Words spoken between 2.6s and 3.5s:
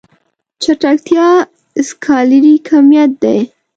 کميت دی.